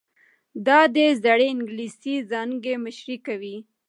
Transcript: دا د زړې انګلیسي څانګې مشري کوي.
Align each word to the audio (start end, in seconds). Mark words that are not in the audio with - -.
دا 0.65 0.79
د 0.95 0.97
زړې 1.23 1.47
انګلیسي 1.53 2.15
څانګې 2.29 2.73
مشري 2.85 3.17
کوي. 3.27 3.57